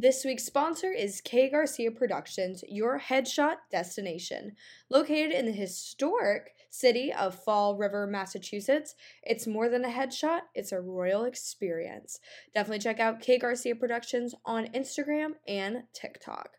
[0.00, 4.52] This week's sponsor is K Garcia Productions, your headshot destination.
[4.88, 10.70] Located in the historic city of Fall River, Massachusetts, it's more than a headshot, it's
[10.70, 12.20] a royal experience.
[12.54, 16.50] Definitely check out K Garcia Productions on Instagram and TikTok.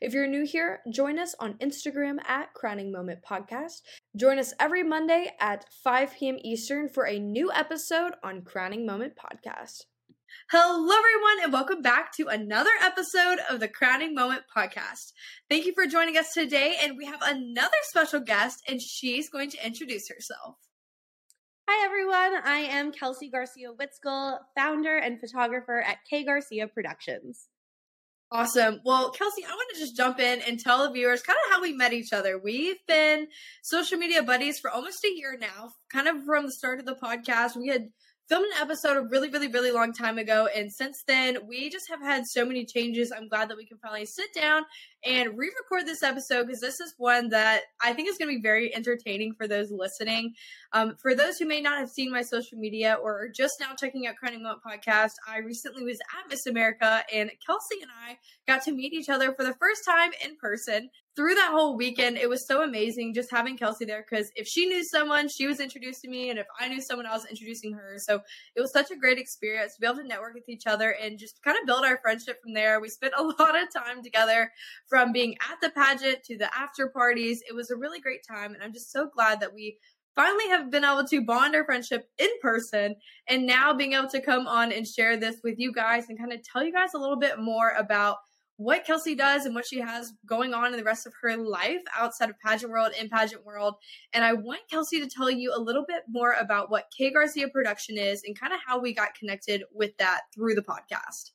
[0.00, 3.82] If you're new here, join us on Instagram at Crowning Moment Podcast.
[4.14, 6.36] Join us every Monday at 5 p.m.
[6.44, 9.86] Eastern for a new episode on Crowning Moment Podcast.
[10.50, 15.12] Hello, everyone, and welcome back to another episode of the Crowning Moment podcast.
[15.48, 19.50] Thank you for joining us today, and we have another special guest, and she's going
[19.50, 20.56] to introduce herself.
[21.68, 22.42] Hi, everyone.
[22.44, 27.48] I am Kelsey Garcia Witzgall, founder and photographer at K Garcia Productions.
[28.30, 28.80] Awesome.
[28.82, 31.60] Well, Kelsey, I want to just jump in and tell the viewers kind of how
[31.60, 32.38] we met each other.
[32.38, 33.26] We've been
[33.62, 36.94] social media buddies for almost a year now, kind of from the start of the
[36.94, 37.56] podcast.
[37.56, 37.88] We had
[38.32, 40.48] filmed an episode a really, really, really long time ago.
[40.56, 43.12] And since then, we just have had so many changes.
[43.14, 44.62] I'm glad that we can finally sit down
[45.04, 48.36] and re record this episode because this is one that I think is going to
[48.36, 50.32] be very entertaining for those listening.
[50.72, 53.74] Um, for those who may not have seen my social media or are just now
[53.78, 58.16] checking out Crowning Moment podcast, I recently was at Miss America and Kelsey and I
[58.50, 60.88] got to meet each other for the first time in person.
[61.14, 64.64] Through that whole weekend, it was so amazing just having Kelsey there because if she
[64.64, 67.74] knew someone, she was introduced to me, and if I knew someone, I was introducing
[67.74, 67.96] her.
[67.98, 68.20] So
[68.56, 71.18] it was such a great experience to be able to network with each other and
[71.18, 72.80] just kind of build our friendship from there.
[72.80, 74.50] We spent a lot of time together
[74.88, 77.42] from being at the pageant to the after parties.
[77.46, 79.76] It was a really great time, and I'm just so glad that we
[80.14, 82.94] finally have been able to bond our friendship in person
[83.28, 86.32] and now being able to come on and share this with you guys and kind
[86.32, 88.16] of tell you guys a little bit more about
[88.62, 91.80] what Kelsey does and what she has going on in the rest of her life
[91.96, 93.74] outside of pageant world and pageant world.
[94.12, 97.48] And I want Kelsey to tell you a little bit more about what K Garcia
[97.48, 101.30] production is and kind of how we got connected with that through the podcast.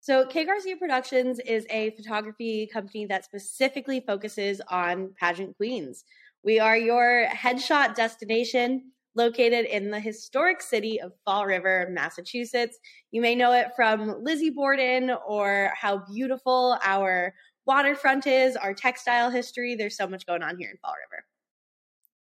[0.00, 6.04] So, K Garcia Productions is a photography company that specifically focuses on pageant queens.
[6.44, 12.78] We are your headshot destination located in the historic city of Fall River, Massachusetts.
[13.10, 17.34] You may know it from Lizzie Borden or how beautiful our
[17.66, 19.74] waterfront is, our textile history.
[19.74, 21.24] There's so much going on here in Fall River.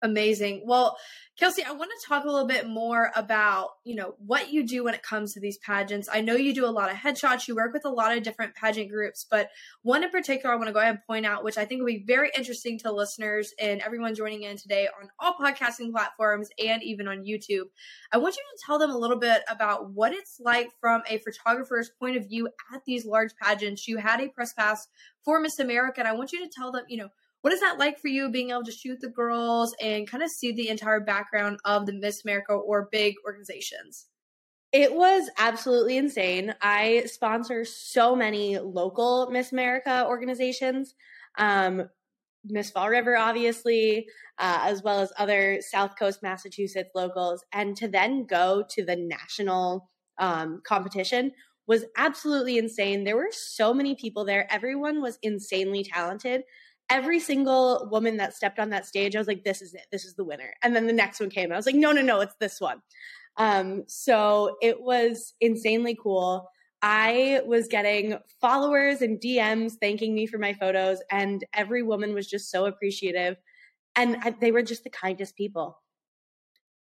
[0.04, 0.64] Amazing.
[0.66, 0.98] Well,
[1.40, 4.84] Kelsey, I want to talk a little bit more about, you know, what you do
[4.84, 6.10] when it comes to these pageants.
[6.12, 8.54] I know you do a lot of headshots, you work with a lot of different
[8.54, 9.50] pageant groups, but
[9.82, 11.88] one in particular I want to go ahead and point out, which I think will
[11.88, 16.84] be very interesting to listeners and everyone joining in today on all podcasting platforms and
[16.84, 17.68] even on YouTube.
[18.12, 21.18] I want you to tell them a little bit about what it's like from a
[21.20, 23.88] photographer's point of view at these large pageants.
[23.88, 24.86] You had a press pass
[25.24, 27.10] for Miss America, and I want you to tell them, you know,
[27.44, 30.30] what is that like for you being able to shoot the girls and kind of
[30.30, 34.08] see the entire background of the Miss America or big organizations?
[34.72, 36.56] It was absolutely insane.
[36.62, 40.96] I sponsor so many local Miss America organizations.
[41.38, 41.90] Um,
[42.46, 44.08] Miss Fall River, obviously,
[44.40, 47.44] uh, as well as other South Coast Massachusetts locals.
[47.52, 51.34] And to then go to the national um, competition
[51.68, 53.04] was absolutely insane.
[53.04, 54.48] There were so many people there.
[54.50, 56.44] Everyone was insanely talented
[56.94, 59.88] every single woman that stepped on that stage, I was like, this is it.
[59.92, 60.54] This is the winner.
[60.62, 61.52] And then the next one came.
[61.52, 62.84] I was like, no, no, no, it's this one.
[63.36, 66.48] Um, so it was insanely cool.
[66.84, 72.28] I was getting followers and DMs thanking me for my photos, and every woman was
[72.28, 73.38] just so appreciative.
[73.96, 75.82] And I, they were just the kindest people.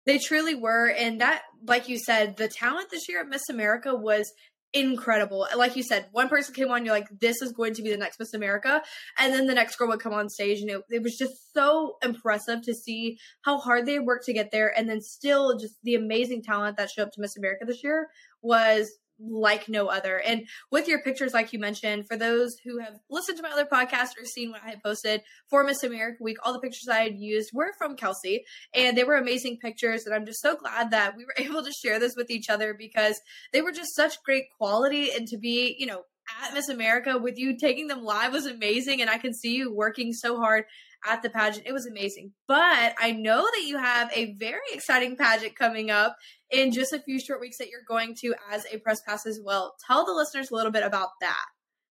[0.07, 0.89] They truly were.
[0.89, 4.33] And that, like you said, the talent this year at Miss America was
[4.73, 5.47] incredible.
[5.57, 7.97] Like you said, one person came on, you're like, this is going to be the
[7.97, 8.83] next Miss America.
[9.19, 11.97] And then the next girl would come on stage, and it, it was just so
[12.03, 14.73] impressive to see how hard they worked to get there.
[14.77, 18.09] And then still, just the amazing talent that showed up to Miss America this year
[18.43, 18.91] was
[19.21, 20.19] like no other.
[20.19, 23.67] And with your pictures, like you mentioned, for those who have listened to my other
[23.67, 27.01] podcast or seen what I had posted for Miss America Week, all the pictures I
[27.01, 30.05] had used were from Kelsey, and they were amazing pictures.
[30.07, 32.75] And I'm just so glad that we were able to share this with each other
[32.75, 33.21] because
[33.53, 35.11] they were just such great quality.
[35.13, 36.03] And to be, you know,
[36.43, 39.01] at Miss America with you taking them live was amazing.
[39.01, 40.65] And I can see you working so hard
[41.07, 41.67] at the pageant.
[41.67, 42.33] It was amazing.
[42.47, 46.17] But I know that you have a very exciting pageant coming up
[46.51, 49.41] in just a few short weeks that you're going to as a press pass as
[49.43, 49.75] well.
[49.87, 51.45] Tell the listeners a little bit about that.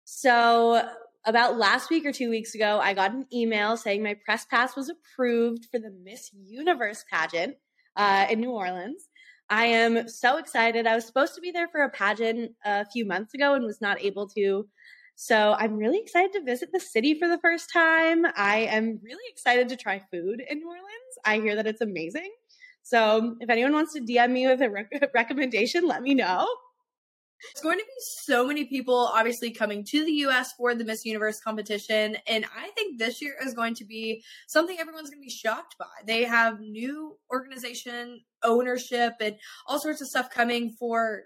[0.05, 0.89] So,
[1.27, 4.75] about last week or two weeks ago, I got an email saying my press pass
[4.75, 7.57] was approved for the Miss Universe pageant
[7.97, 9.09] uh, in New Orleans.
[9.51, 10.87] I am so excited.
[10.87, 13.81] I was supposed to be there for a pageant a few months ago and was
[13.81, 14.67] not able to.
[15.17, 18.25] So I'm really excited to visit the city for the first time.
[18.37, 21.19] I am really excited to try food in New Orleans.
[21.25, 22.31] I hear that it's amazing.
[22.83, 26.47] So if anyone wants to DM me with a rec- recommendation, let me know.
[27.53, 27.91] It's going to be
[28.25, 32.17] so many people obviously coming to the US for the Miss Universe competition.
[32.27, 35.77] And I think this year is going to be something everyone's going to be shocked
[35.79, 35.87] by.
[36.07, 39.37] They have new organization ownership and
[39.67, 41.25] all sorts of stuff coming for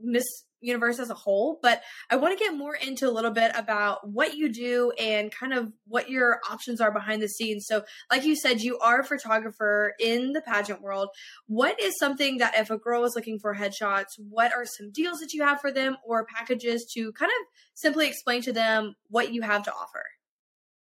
[0.00, 0.24] Miss
[0.62, 4.08] universe as a whole, but I want to get more into a little bit about
[4.08, 7.66] what you do and kind of what your options are behind the scenes.
[7.66, 11.08] So, like you said, you are a photographer in the pageant world.
[11.46, 15.18] What is something that if a girl is looking for headshots, what are some deals
[15.20, 19.32] that you have for them or packages to kind of simply explain to them what
[19.32, 20.04] you have to offer?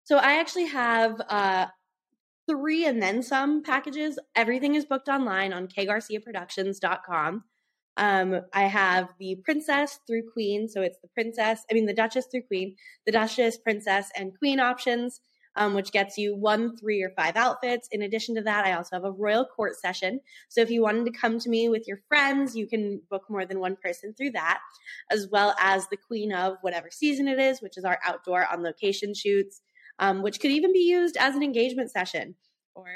[0.05, 1.67] So, I actually have uh,
[2.49, 4.19] three and then some packages.
[4.35, 7.45] Everything is booked online on kgarciaproductions.com.
[8.01, 10.69] Um, I have the princess through queen.
[10.69, 12.75] So it's the princess, I mean, the duchess through queen,
[13.05, 15.21] the duchess, princess, and queen options,
[15.55, 17.89] um, which gets you one, three, or five outfits.
[17.93, 20.21] In addition to that, I also have a royal court session.
[20.49, 23.45] So if you wanted to come to me with your friends, you can book more
[23.45, 24.61] than one person through that,
[25.11, 28.63] as well as the queen of whatever season it is, which is our outdoor on
[28.63, 29.61] location shoots,
[29.99, 32.35] um, which could even be used as an engagement session
[32.75, 32.87] or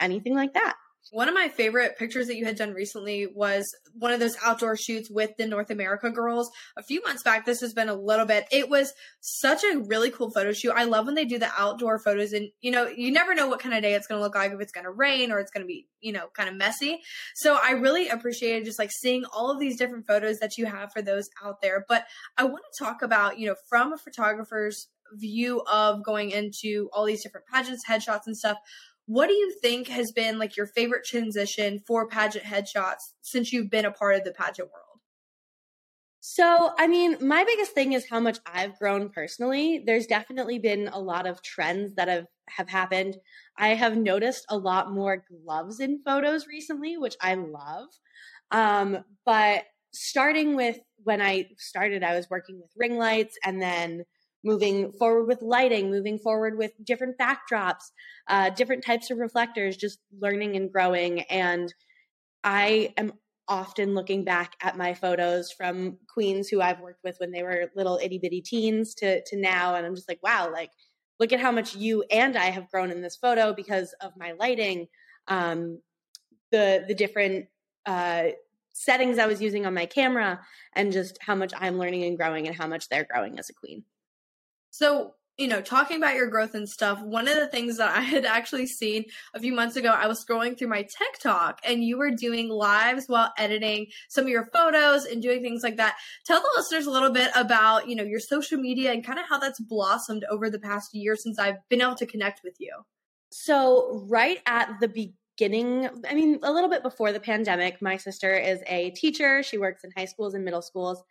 [0.00, 0.76] anything like that.
[1.10, 4.76] One of my favorite pictures that you had done recently was one of those outdoor
[4.76, 7.44] shoots with the North America girls a few months back.
[7.44, 8.46] This has been a little bit.
[8.50, 10.72] It was such a really cool photo shoot.
[10.74, 13.60] I love when they do the outdoor photos and you know, you never know what
[13.60, 15.50] kind of day it's going to look like if it's going to rain or it's
[15.50, 17.00] going to be, you know, kind of messy.
[17.34, 20.92] So I really appreciated just like seeing all of these different photos that you have
[20.92, 21.84] for those out there.
[21.88, 22.06] But
[22.36, 27.04] I want to talk about, you know, from a photographer's view of going into all
[27.04, 28.58] these different pageants, headshots and stuff
[29.06, 33.70] what do you think has been like your favorite transition for pageant headshots since you've
[33.70, 35.00] been a part of the pageant world?
[36.26, 39.82] So, I mean, my biggest thing is how much I've grown personally.
[39.84, 43.16] There's definitely been a lot of trends that have have happened.
[43.58, 47.88] I have noticed a lot more gloves in photos recently, which I love.
[48.50, 54.04] Um, but starting with when I started, I was working with ring lights and then
[54.44, 57.90] moving forward with lighting, moving forward with different backdrops,
[58.28, 61.22] uh, different types of reflectors, just learning and growing.
[61.22, 61.72] And
[62.44, 63.14] I am
[63.48, 67.70] often looking back at my photos from queens who I've worked with when they were
[67.74, 69.74] little itty bitty teens to, to now.
[69.74, 70.70] And I'm just like, wow, like,
[71.18, 74.32] look at how much you and I have grown in this photo because of my
[74.32, 74.88] lighting,
[75.28, 75.80] um,
[76.52, 77.46] the, the different,
[77.86, 78.24] uh,
[78.74, 80.40] settings I was using on my camera
[80.74, 83.54] and just how much I'm learning and growing and how much they're growing as a
[83.54, 83.84] queen.
[84.74, 88.00] So, you know, talking about your growth and stuff, one of the things that I
[88.14, 91.96] had actually seen a few months ago, I was scrolling through my TikTok and you
[91.96, 95.94] were doing lives while editing some of your photos and doing things like that.
[96.26, 99.26] Tell the listeners a little bit about, you know, your social media and kind of
[99.28, 102.74] how that's blossomed over the past year since I've been able to connect with you.
[103.30, 108.34] So, right at the beginning, I mean, a little bit before the pandemic, my sister
[108.34, 109.42] is a teacher.
[109.42, 111.02] She works in high schools and middle schools.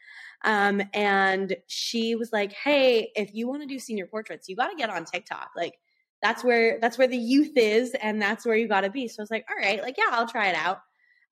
[0.46, 4.70] Um, and she was like, Hey, if you want to do senior portraits, you got
[4.70, 5.50] to get on TikTok.
[5.56, 5.74] Like,
[6.22, 7.94] that's where, that's where the youth is.
[8.02, 9.08] And that's where you got to be.
[9.10, 10.80] So I was like, all right, like, yeah, I'll try it out.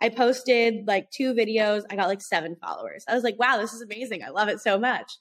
[0.01, 1.83] I posted like two videos.
[1.89, 3.05] I got like seven followers.
[3.07, 4.23] I was like, wow, this is amazing.
[4.23, 5.11] I love it so much.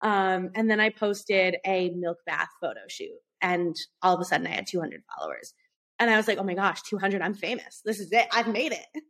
[0.00, 4.46] Um, and then I posted a milk bath photo shoot and all of a sudden
[4.46, 5.54] I had 200 followers.
[6.02, 7.80] And I was like, oh my gosh, 200, I'm famous.
[7.84, 8.26] This is it.
[8.32, 9.02] I've made it.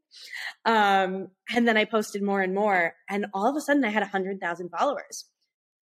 [0.64, 2.94] Um, and then I posted more and more.
[3.08, 5.24] And all of a sudden I had 100,000 followers.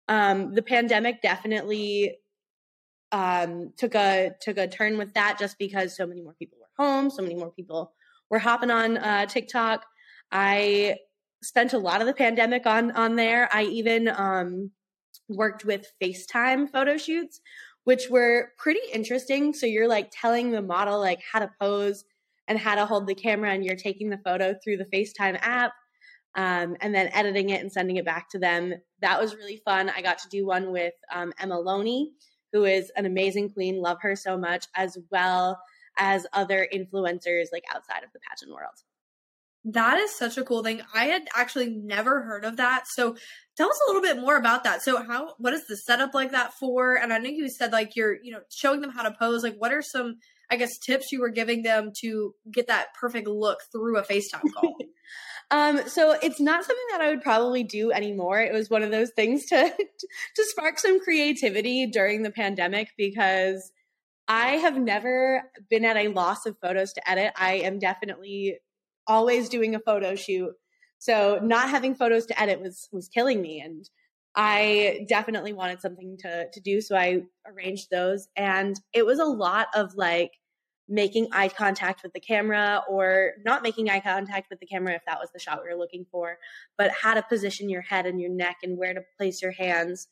[0.09, 2.18] Um, the pandemic definitely
[3.11, 6.83] um, took a took a turn with that just because so many more people were
[6.83, 7.94] home, so many more people
[8.30, 9.85] were hopping on uh, TikTok.
[10.31, 10.97] I
[11.42, 13.49] spent a lot of the pandemic on on there.
[13.52, 14.71] I even um,
[15.30, 17.40] worked with FaceTime photo shoots,
[17.87, 19.53] which were pretty interesting.
[19.53, 22.03] So you're like telling the model like how to pose
[22.49, 25.71] and how to hold the camera, and you're taking the photo through the FaceTime app.
[26.35, 28.73] Um, and then editing it and sending it back to them.
[28.99, 29.89] That was really fun.
[29.89, 32.11] I got to do one with um, Emma Loney,
[32.51, 33.81] who is an amazing queen.
[33.81, 35.57] Love her so much, as well
[35.97, 38.83] as other influencers like outside of the pageant world.
[39.66, 40.81] That is such a cool thing.
[40.94, 42.87] I had actually never heard of that.
[42.87, 43.16] So
[43.57, 44.81] tell us a little bit more about that.
[44.81, 46.95] So how what is the setup like that for?
[46.95, 49.44] And I know you said like you're, you know, showing them how to pose.
[49.44, 50.18] Like what are some
[50.49, 54.54] I guess tips you were giving them to get that perfect look through a FaceTime
[54.54, 54.76] call?
[55.52, 58.40] um, so it's not something that I would probably do anymore.
[58.40, 59.73] It was one of those things to
[60.35, 63.71] to spark some creativity during the pandemic because
[64.28, 67.33] I have never been at a loss of photos to edit.
[67.35, 68.59] I am definitely
[69.07, 70.52] always doing a photo shoot.
[70.99, 73.87] So not having photos to edit was was killing me and
[74.35, 79.26] I definitely wanted something to to do so I arranged those and it was a
[79.26, 80.31] lot of like
[80.90, 85.02] making eye contact with the camera or not making eye contact with the camera if
[85.06, 86.37] that was the shot we were looking for,
[86.78, 90.07] but how to position your head and your neck and where to place your hands.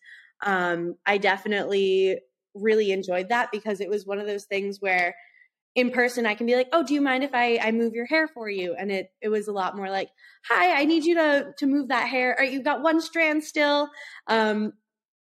[0.46, 2.20] Um, I definitely
[2.54, 5.16] really enjoyed that because it was one of those things where
[5.76, 8.06] in person I can be like, "Oh, do you mind if I I move your
[8.06, 10.10] hair for you?" And it it was a lot more like,
[10.50, 12.36] "Hi, I need you to to move that hair.
[12.40, 13.90] Or you've got one strand still."
[14.28, 14.74] Um,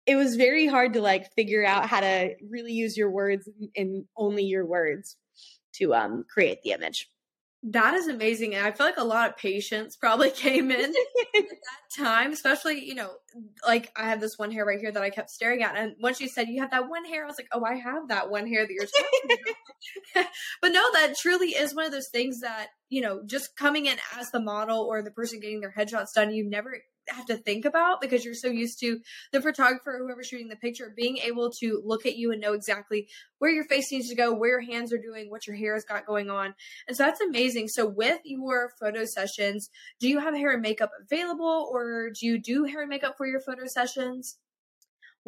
[0.06, 4.06] it was very hard to like figure out how to really use your words and
[4.18, 5.18] only your words
[5.76, 7.10] to um create the image.
[7.72, 8.56] That is amazing.
[8.56, 10.80] And I feel like a lot of patience probably came in
[11.36, 13.12] at that time, especially, you know,
[13.66, 15.76] like I have this one hair right here that I kept staring at.
[15.76, 18.08] And once you said you have that one hair, I was like, oh, I have
[18.08, 19.38] that one hair that you're talking
[20.16, 20.26] about.
[20.62, 23.98] but no, that truly is one of those things that, you know, just coming in
[24.18, 26.78] as the model or the person getting their headshots done, you never
[27.10, 29.00] have to think about because you're so used to
[29.32, 33.08] the photographer whoever's shooting the picture being able to look at you and know exactly
[33.40, 35.86] where your face needs to go, where your hands are doing, what your hair has
[35.86, 36.54] got going on.
[36.88, 37.68] And so that's amazing.
[37.68, 42.40] So with your photo sessions, do you have hair and makeup available or do you
[42.40, 44.38] do hair and makeup for your photo sessions?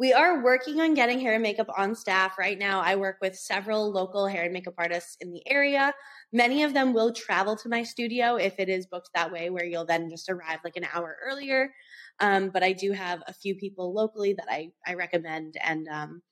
[0.00, 2.80] We are working on getting hair and makeup on staff right now.
[2.80, 5.92] I work with several local hair and makeup artists in the area.
[6.32, 9.66] Many of them will travel to my studio if it is booked that way, where
[9.66, 11.74] you'll then just arrive like an hour earlier.
[12.18, 16.22] Um, but I do have a few people locally that I, I recommend, and um,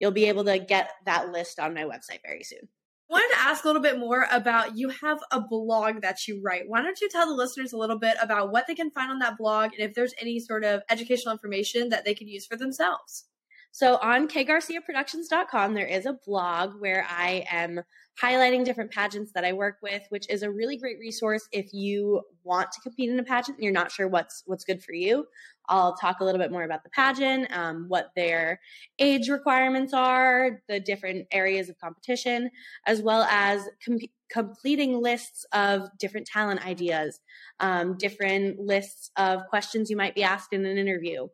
[0.00, 2.66] you'll be able to get that list on my website very soon
[3.08, 6.64] wanted to ask a little bit more about you have a blog that you write.
[6.66, 9.18] Why don't you tell the listeners a little bit about what they can find on
[9.20, 12.56] that blog and if there's any sort of educational information that they can use for
[12.56, 13.24] themselves?
[13.70, 17.82] So on kgarciaproductions.com, there is a blog where I am
[18.20, 22.22] highlighting different pageants that I work with, which is a really great resource if you
[22.42, 25.26] want to compete in a pageant and you're not sure what's what's good for you.
[25.68, 28.60] I'll talk a little bit more about the pageant, um, what their
[28.98, 32.50] age requirements are, the different areas of competition,
[32.86, 33.98] as well as com-
[34.30, 37.20] completing lists of different talent ideas,
[37.60, 41.28] um, different lists of questions you might be asked in an interview,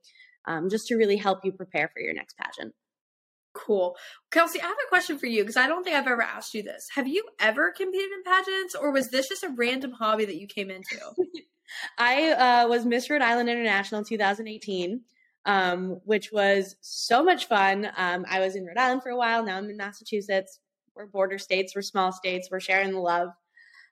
[0.46, 2.74] um, just to really help you prepare for your next pageant.
[3.54, 3.96] Cool.
[4.32, 6.64] Kelsey, I have a question for you because I don't think I've ever asked you
[6.64, 6.88] this.
[6.96, 10.48] Have you ever competed in pageants or was this just a random hobby that you
[10.48, 10.98] came into?
[11.98, 15.00] I uh, was Miss Rhode Island International in 2018,
[15.46, 17.90] um, which was so much fun.
[17.96, 19.44] Um, I was in Rhode Island for a while.
[19.44, 20.60] Now I'm in Massachusetts.
[20.94, 23.30] We're border states, we're small states, we're sharing the love.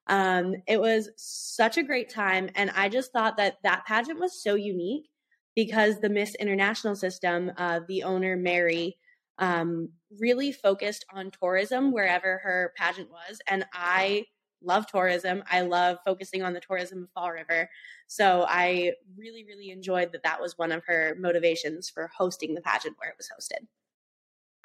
[0.06, 2.48] Um, it was such a great time.
[2.54, 5.08] And I just thought that that pageant was so unique
[5.54, 8.96] because the Miss International system, uh, the owner, Mary,
[9.38, 13.38] um, really focused on tourism wherever her pageant was.
[13.46, 14.26] And I
[14.64, 15.42] love tourism.
[15.50, 17.68] I love focusing on the tourism of Fall River.
[18.06, 22.60] So I really, really enjoyed that that was one of her motivations for hosting the
[22.60, 23.66] pageant where it was hosted.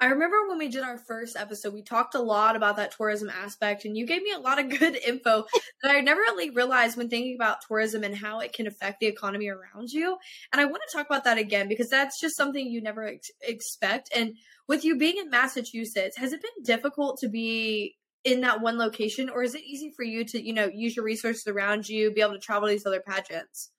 [0.00, 3.28] I remember when we did our first episode, we talked a lot about that tourism
[3.28, 5.44] aspect, and you gave me a lot of good info
[5.82, 9.06] that I never really realized when thinking about tourism and how it can affect the
[9.06, 10.16] economy around you.
[10.52, 13.32] And I want to talk about that again because that's just something you never ex-
[13.42, 14.10] expect.
[14.14, 14.34] And
[14.68, 17.96] with you being in Massachusetts, has it been difficult to be
[18.32, 21.04] in that one location, or is it easy for you to, you know, use your
[21.04, 23.70] resources around you, be able to travel to these other pageants?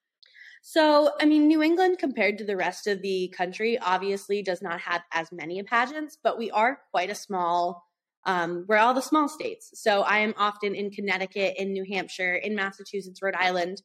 [0.62, 4.82] So, I mean, New England compared to the rest of the country obviously does not
[4.82, 7.86] have as many pageants, but we are quite a small,
[8.26, 9.72] um, we're all the small states.
[9.76, 13.82] So I am often in Connecticut, in New Hampshire, in Massachusetts, Rhode Island,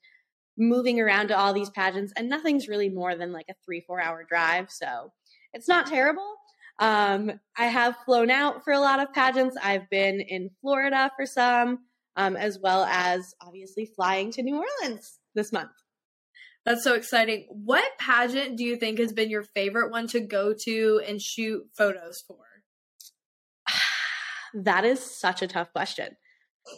[0.59, 4.00] moving around to all these pageants, and nothing's really more than like a three, four
[4.00, 4.71] hour drive.
[4.71, 5.12] So
[5.52, 6.37] it's not terrible.
[6.78, 9.57] Um, I have flown out for a lot of pageants.
[9.62, 11.81] I've been in Florida for some,
[12.16, 15.71] um, as well as obviously flying to New Orleans this month.
[16.64, 17.47] That's so exciting.
[17.50, 21.62] What pageant do you think has been your favorite one to go to and shoot
[21.76, 22.38] photos for?
[24.54, 26.16] that is such a tough question.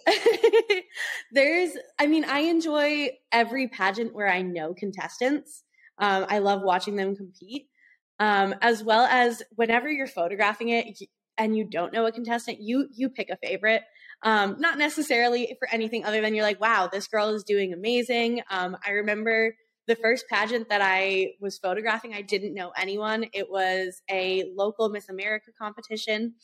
[1.32, 5.62] There's, I mean, I enjoy every pageant where I know contestants.
[5.98, 7.68] Um, I love watching them compete
[8.18, 10.98] um, as well as whenever you're photographing it
[11.36, 13.82] and you don't know a contestant, you you pick a favorite.
[14.22, 18.42] Um, not necessarily for anything other than you're like, wow, this girl is doing amazing.
[18.50, 19.54] Um, I remember
[19.86, 23.26] the first pageant that I was photographing, I didn't know anyone.
[23.32, 26.34] It was a local Miss America competition.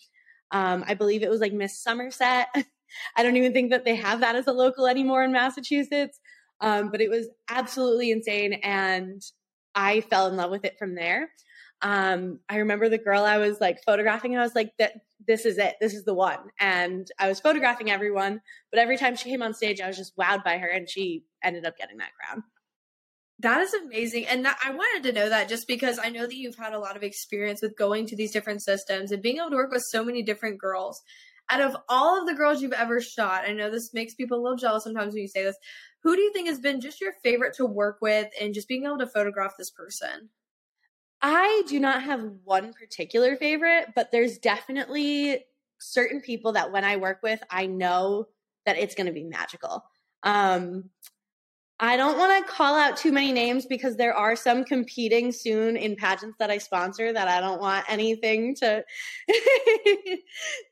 [0.53, 2.49] Um, I believe it was like Miss Somerset.
[3.17, 6.21] I don't even think that they have that as a local anymore in Massachusetts.
[6.61, 8.53] Um, but it was absolutely insane.
[8.63, 9.23] And
[9.75, 11.31] I fell in love with it from there
[11.83, 14.93] um, I remember the girl I was like photographing, I was like, "That
[15.27, 15.75] this is it.
[15.81, 19.55] This is the one." And I was photographing everyone, but every time she came on
[19.55, 22.45] stage, I was just wowed by her, and she ended up getting that crown.
[23.41, 24.27] That is amazing.
[24.29, 26.79] And that, I wanted to know that just because I know that you've had a
[26.79, 29.83] lot of experience with going to these different systems and being able to work with
[29.89, 31.01] so many different girls.
[31.51, 34.43] out of all of the girls you've ever shot, I know this makes people a
[34.43, 35.57] little jealous sometimes when you say this.
[36.05, 38.85] Who do you think has been just your favorite to work with and just being
[38.85, 40.31] able to photograph this person?
[41.23, 45.45] I do not have one particular favorite, but there's definitely
[45.79, 48.27] certain people that when I work with, I know
[48.67, 49.85] that it's going to be magical.
[50.25, 50.91] Um,
[51.79, 55.77] I don't want to call out too many names because there are some competing soon
[55.77, 58.85] in pageants that I sponsor that I don't want anything to
[59.29, 59.35] to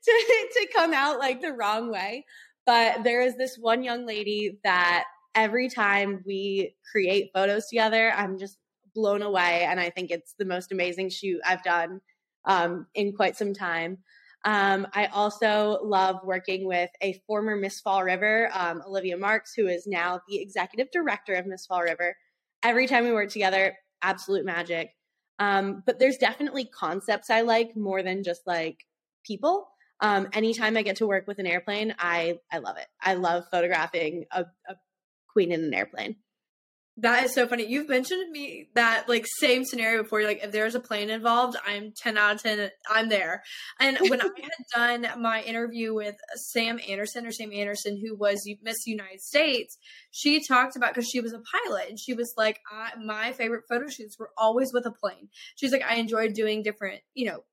[0.05, 2.25] to come out like the wrong way.
[2.65, 5.05] But there is this one young lady that
[5.35, 8.57] every time we create photos together, I'm just
[8.93, 12.01] blown away and I think it's the most amazing shoot I've done
[12.45, 13.99] um, in quite some time.
[14.43, 19.67] Um, I also love working with a former Miss Fall River, um, Olivia Marks, who
[19.67, 22.15] is now the executive director of Miss Fall River.
[22.63, 24.91] Every time we work together, absolute magic.
[25.37, 28.77] Um, but there's definitely concepts I like more than just like
[29.25, 29.67] people.
[29.99, 32.87] Um, anytime I get to work with an airplane, I I love it.
[33.01, 34.75] I love photographing a, a
[35.31, 36.15] queen in an airplane.
[37.01, 37.65] That is so funny.
[37.65, 40.21] You've mentioned to me that like same scenario before.
[40.21, 42.69] Like if there's a plane involved, I'm ten out of ten.
[42.87, 43.41] I'm there.
[43.79, 44.25] And when I
[44.75, 49.79] had done my interview with Sam Anderson or Sam Anderson, who was Miss United States,
[50.11, 53.63] she talked about because she was a pilot and she was like, I, my favorite
[53.67, 55.29] photo shoots were always with a plane.
[55.55, 57.43] She's like, I enjoyed doing different, you know,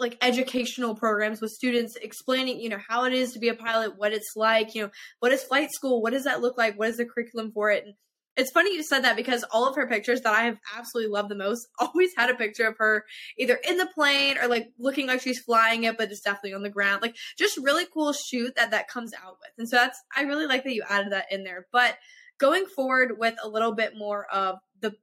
[0.00, 3.98] like educational programs with students explaining you know how it is to be a pilot
[3.98, 6.88] what it's like you know what is flight school what does that look like what
[6.88, 7.94] is the curriculum for it and
[8.38, 11.28] it's funny you said that because all of her pictures that I have absolutely loved
[11.28, 13.04] the most always had a picture of her
[13.36, 16.62] either in the plane or like looking like she's flying it, but it's definitely on
[16.62, 17.02] the ground.
[17.02, 19.50] Like just really cool shoot that that comes out with.
[19.58, 21.66] And so that's, I really like that you added that in there.
[21.72, 21.98] But
[22.38, 24.94] going forward with a little bit more of the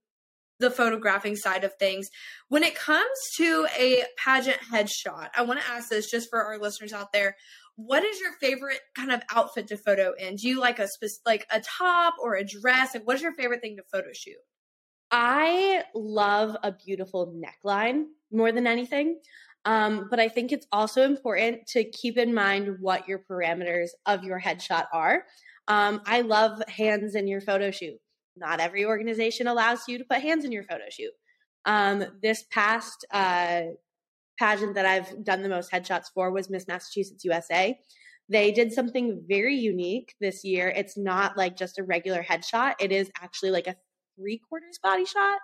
[0.60, 2.08] the photographing side of things.
[2.48, 6.58] When it comes to a pageant headshot, I want to ask this just for our
[6.58, 7.36] listeners out there
[7.76, 10.36] what is your favorite kind of outfit to photo in?
[10.36, 12.94] Do you like a specific, like a top or a dress?
[12.94, 14.38] Like, what is your favorite thing to photo shoot?
[15.12, 19.20] I love a beautiful neckline more than anything.
[19.66, 24.24] Um, but I think it's also important to keep in mind what your parameters of
[24.24, 25.26] your headshot are.
[25.68, 27.96] Um, I love hands in your photo shoot.
[28.38, 31.12] Not every organization allows you to put hands in your photo shoot.
[31.66, 33.62] Um, this past uh,
[34.38, 37.78] pageant that I've done the most headshots for was Miss Massachusetts USA.
[38.28, 40.70] They did something very unique this year.
[40.70, 43.76] It's not like just a regular headshot, it is actually like a
[44.18, 45.40] three quarters body shot.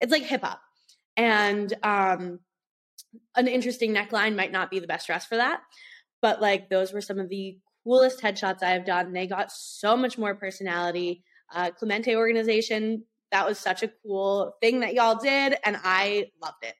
[0.00, 0.60] It's like hip hop.
[1.16, 2.40] And um,
[3.36, 5.60] an interesting neckline might not be the best dress for that.
[6.22, 9.12] But like those were some of the coolest headshots I have done.
[9.12, 11.22] They got so much more personality.
[11.54, 16.62] Uh, Clemente organization, that was such a cool thing that y'all did, and I loved
[16.62, 16.74] it.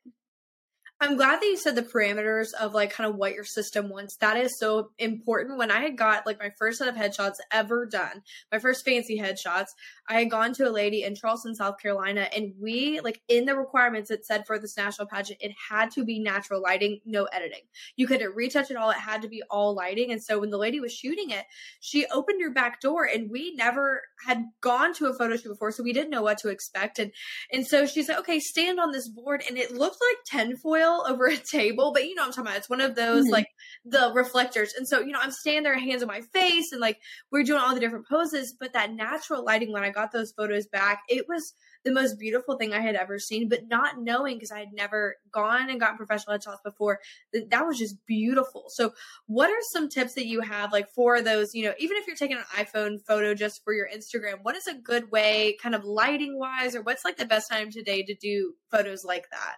[1.00, 4.16] I'm glad that you said the parameters of like kind of what your system wants.
[4.16, 5.56] That is so important.
[5.56, 9.16] When I had got like my first set of headshots ever done, my first fancy
[9.16, 9.68] headshots,
[10.08, 13.54] I had gone to a lady in Charleston, South Carolina, and we like in the
[13.54, 17.62] requirements it said for this national pageant, it had to be natural lighting, no editing.
[17.94, 20.11] You couldn't retouch it all, it had to be all lighting.
[20.11, 21.44] And so when the lady was shooting it,
[21.78, 25.70] she opened her back door and we never had gone to a photo shoot before,
[25.70, 26.98] so we didn't know what to expect.
[26.98, 27.12] And
[27.52, 31.27] and so she said, Okay, stand on this board, and it looked like tinfoil over
[31.27, 32.57] a table, but you know I'm talking about.
[32.57, 33.33] It's one of those mm-hmm.
[33.33, 33.48] like
[33.85, 34.72] the reflectors.
[34.77, 36.98] And so, you know, I'm standing there, hands on my face, and like
[37.31, 38.55] we're doing all the different poses.
[38.59, 42.57] But that natural lighting, when I got those photos back, it was the most beautiful
[42.57, 43.48] thing I had ever seen.
[43.48, 47.01] But not knowing because I had never gone and gotten professional headshots before,
[47.33, 48.64] that, that was just beautiful.
[48.68, 48.92] So,
[49.27, 52.16] what are some tips that you have like for those, you know, even if you're
[52.16, 55.85] taking an iPhone photo just for your Instagram, what is a good way, kind of
[55.85, 59.57] lighting wise, or what's like the best time today to do photos like that?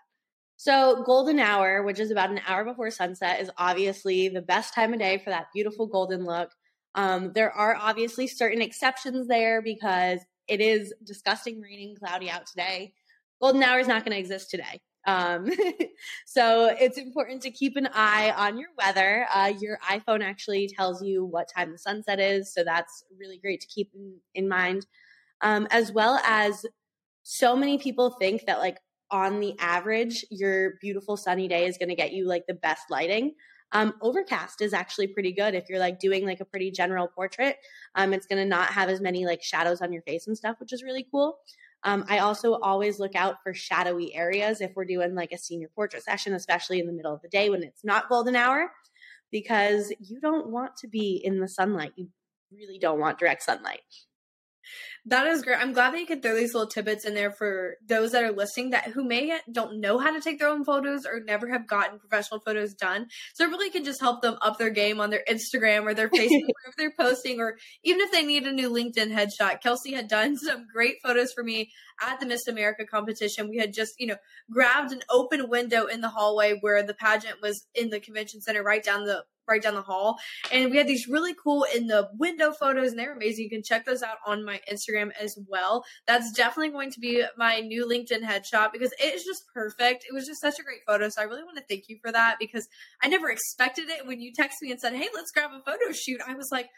[0.63, 4.93] So, golden hour, which is about an hour before sunset, is obviously the best time
[4.93, 6.51] of day for that beautiful golden look.
[6.95, 12.93] Um, there are obviously certain exceptions there because it is disgusting raining, cloudy out today.
[13.41, 14.83] Golden hour is not going to exist today.
[15.07, 15.51] Um,
[16.27, 19.27] so it's important to keep an eye on your weather.
[19.35, 23.63] Uh, your iPhone actually tells you what time the sunset is, so that's really great
[23.63, 24.85] to keep in, in mind.
[25.41, 26.67] Um, as well as
[27.23, 28.77] so many people think that like
[29.11, 32.91] on the average, your beautiful sunny day is going to get you like the best
[32.91, 33.35] lighting.
[33.73, 37.57] Um, overcast is actually pretty good if you're like doing like a pretty general portrait.
[37.95, 40.57] Um, it's going to not have as many like shadows on your face and stuff,
[40.59, 41.39] which is really cool.
[41.85, 45.69] Um, I also always look out for shadowy areas if we're doing like a senior
[45.75, 48.71] portrait session, especially in the middle of the day when it's not golden hour,
[49.31, 51.93] because you don't want to be in the sunlight.
[51.97, 52.09] You
[52.53, 53.81] really don't want direct sunlight.
[55.07, 55.59] That is great.
[55.59, 58.33] I'm glad that you could throw these little tidbits in there for those that are
[58.33, 61.67] listening that who may don't know how to take their own photos or never have
[61.67, 63.07] gotten professional photos done.
[63.35, 66.09] So it really can just help them up their game on their Instagram or their
[66.11, 69.63] Facebook wherever they're posting, or even if they need a new LinkedIn headshot.
[69.63, 71.71] Kelsey had done some great photos for me
[72.03, 73.49] at the Miss America competition.
[73.49, 74.17] We had just, you know,
[74.51, 78.63] grabbed an open window in the hallway where the pageant was in the convention center
[78.63, 80.19] right down the right down the hall.
[80.53, 83.45] And we had these really cool in the window photos, and they're amazing.
[83.45, 85.85] You can check those out on my Instagram as well.
[86.07, 90.05] That's definitely going to be my new LinkedIn headshot because it is just perfect.
[90.09, 91.09] It was just such a great photo.
[91.09, 92.69] So I really want to thank you for that because
[93.03, 94.07] I never expected it.
[94.07, 96.69] When you texted me and said, Hey, let's grab a photo shoot, I was like,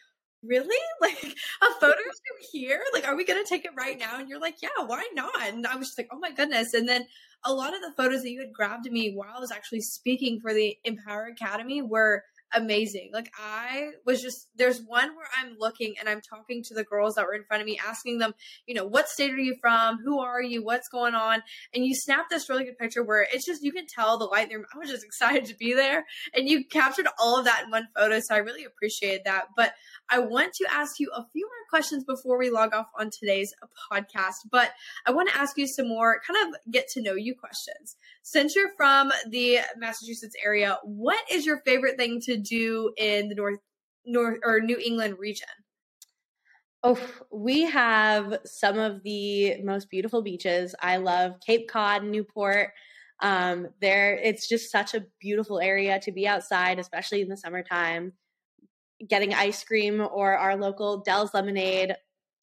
[0.43, 0.77] really?
[1.01, 2.81] Like a photo shoot here?
[2.95, 4.21] Like, are we to take it right now?
[4.21, 5.33] And you're like, yeah, why not?
[5.43, 6.75] And I was just like, oh my goodness.
[6.75, 7.07] And then
[7.45, 10.39] a lot of the photos that you had grabbed me while I was actually speaking
[10.41, 12.23] for the Empower Academy were
[12.55, 13.11] amazing.
[13.13, 17.15] Like I was just there's one where I'm looking and I'm talking to the girls
[17.15, 18.35] that were in front of me, asking them,
[18.67, 19.99] you know, what state are you from?
[20.05, 20.65] Who are you?
[20.65, 21.43] What's going on?
[21.75, 24.49] And you snap this really good picture where it's just you can tell the light
[24.49, 24.65] there.
[24.75, 26.05] I was just excited to be there.
[26.35, 28.21] And you captured all of that in one photo.
[28.21, 29.47] So I really appreciate that.
[29.57, 29.75] But
[30.09, 33.53] I want to ask you a few more questions before we log off on today's
[33.91, 34.35] podcast.
[34.51, 34.73] But
[35.07, 37.97] I want to ask you some more kind of get to know you questions.
[38.23, 43.35] Since you're from the Massachusetts area, what is your favorite thing to do in the
[43.35, 43.61] North
[44.05, 45.49] North or New England region?
[46.85, 46.99] Oh,
[47.31, 50.75] we have some of the most beautiful beaches.
[50.81, 52.71] I love Cape Cod, Newport.
[53.21, 58.15] Um, there, it's just such a beautiful area to be outside, especially in the summertime.
[59.09, 61.95] Getting ice cream or our local Del's lemonade.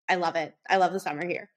[0.07, 0.53] I love it.
[0.69, 1.49] I love the summer here.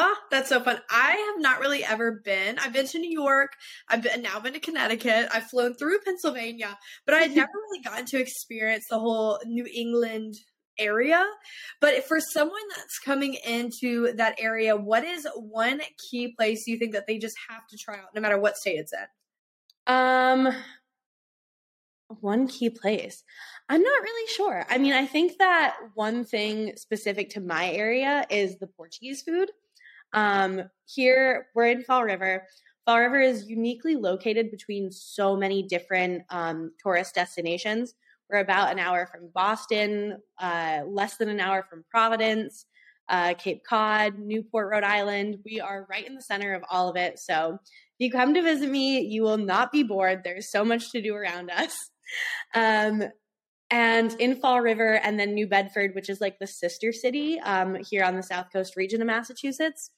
[0.00, 0.78] Oh, that's so fun.
[0.88, 2.56] I have not really ever been.
[2.60, 3.50] I've been to New York.
[3.88, 5.28] I've been now been to Connecticut.
[5.34, 10.36] I've flown through Pennsylvania, but I've never really gotten to experience the whole New England
[10.78, 11.26] area.
[11.80, 16.92] But for someone that's coming into that area, what is one key place you think
[16.92, 19.92] that they just have to try out no matter what state it's in?
[19.92, 20.54] Um
[22.20, 23.24] one key place.
[23.68, 24.64] I'm not really sure.
[24.70, 29.50] I mean, I think that one thing specific to my area is the Portuguese food.
[30.12, 32.44] Um, here we're in Fall River.
[32.86, 37.94] Fall River is uniquely located between so many different um, tourist destinations.
[38.30, 42.66] We're about an hour from Boston, uh, less than an hour from Providence,
[43.08, 45.38] uh, Cape Cod, Newport, Rhode Island.
[45.44, 47.18] We are right in the center of all of it.
[47.18, 50.22] So if you come to visit me, you will not be bored.
[50.24, 51.90] There's so much to do around us.
[52.54, 53.02] Um,
[53.70, 57.76] and in Fall River and then New Bedford, which is like the sister city um,
[57.90, 59.90] here on the South Coast region of Massachusetts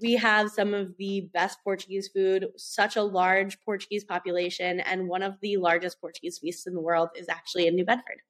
[0.00, 5.22] we have some of the best Portuguese food, such a large Portuguese population, and one
[5.22, 8.22] of the largest Portuguese feasts in the world is actually in New Bedford.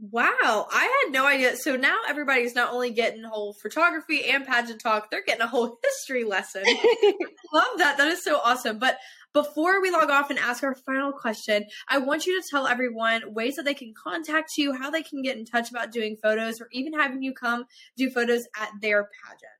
[0.00, 1.56] Wow, I had no idea.
[1.56, 5.76] So now everybody's not only getting whole photography and pageant talk, they're getting a whole
[5.84, 6.62] history lesson.
[7.52, 7.96] love that.
[7.98, 8.78] That is so awesome.
[8.78, 8.98] But
[9.34, 13.34] before we log off and ask our final question, I want you to tell everyone
[13.34, 16.60] ways that they can contact you, how they can get in touch about doing photos,
[16.60, 17.64] or even having you come
[17.96, 19.57] do photos at their pageant.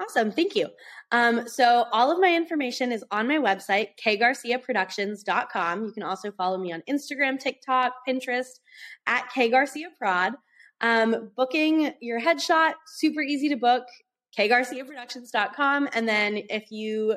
[0.00, 0.30] Awesome.
[0.30, 0.68] Thank you.
[1.10, 5.84] Um, so, all of my information is on my website, kgarciaproductions.com.
[5.84, 8.60] You can also follow me on Instagram, TikTok, Pinterest
[9.06, 10.34] at kgarciaprod.
[10.82, 13.84] Um, booking your headshot, super easy to book,
[14.38, 15.88] kgarciaproductions.com.
[15.94, 17.16] And then if you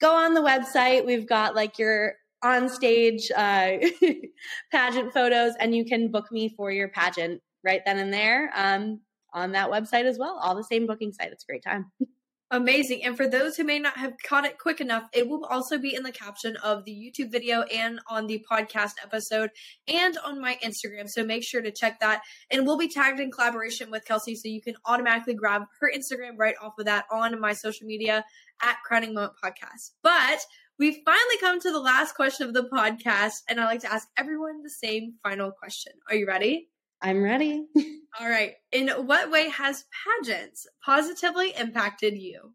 [0.00, 3.72] go on the website, we've got like your on stage uh,
[4.72, 8.50] pageant photos, and you can book me for your pageant right then and there.
[8.54, 9.00] Um,
[9.32, 10.38] on that website as well.
[10.42, 11.32] All the same booking site.
[11.32, 11.90] It's a great time.
[12.52, 13.02] Amazing.
[13.02, 15.96] And for those who may not have caught it quick enough, it will also be
[15.96, 19.50] in the caption of the YouTube video and on the podcast episode
[19.88, 21.08] and on my Instagram.
[21.08, 22.22] So make sure to check that.
[22.48, 26.38] And we'll be tagged in collaboration with Kelsey so you can automatically grab her Instagram
[26.38, 28.24] right off of that on my social media
[28.62, 29.90] at Crowning Moment Podcast.
[30.04, 30.38] But
[30.78, 34.06] we've finally come to the last question of the podcast, and I like to ask
[34.16, 35.94] everyone the same final question.
[36.08, 36.68] Are you ready?
[37.06, 37.64] I'm ready.
[38.20, 38.54] All right.
[38.72, 39.84] In what way has
[40.24, 42.52] pageants positively impacted you?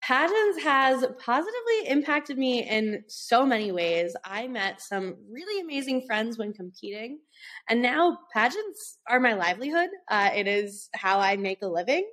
[0.00, 4.16] Pageants has positively impacted me in so many ways.
[4.24, 7.18] I met some really amazing friends when competing,
[7.68, 9.90] and now pageants are my livelihood.
[10.10, 12.10] Uh, it is how I make a living.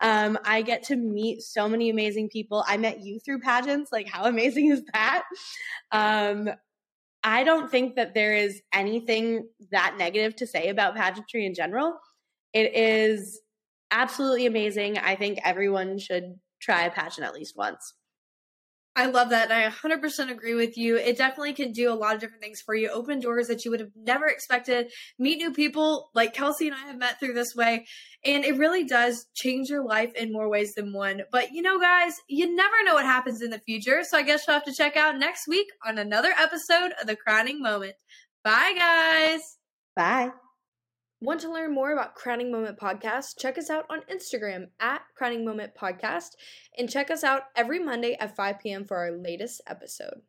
[0.00, 2.64] Um, I get to meet so many amazing people.
[2.66, 3.92] I met you through pageants.
[3.92, 5.22] Like, how amazing is that?
[5.92, 6.48] Um,
[7.24, 11.98] I don't think that there is anything that negative to say about pageantry in general.
[12.52, 13.40] It is
[13.90, 14.98] absolutely amazing.
[14.98, 17.94] I think everyone should try a pageant at least once.
[18.94, 19.50] I love that.
[19.50, 20.96] And I 100% agree with you.
[20.96, 23.70] It definitely can do a lot of different things for you, open doors that you
[23.70, 27.54] would have never expected, meet new people like Kelsey and I have met through this
[27.54, 27.86] way.
[28.24, 31.22] And it really does change your life in more ways than one.
[31.32, 34.02] But you know, guys, you never know what happens in the future.
[34.04, 37.16] So I guess you'll have to check out next week on another episode of The
[37.16, 37.94] Crowning Moment.
[38.44, 39.58] Bye, guys.
[39.96, 40.32] Bye.
[41.22, 43.38] Want to learn more about Crowning Moment Podcast?
[43.38, 46.30] Check us out on Instagram at Crowning Moment Podcast
[46.76, 48.84] and check us out every Monday at 5 p.m.
[48.84, 50.22] for our latest episode.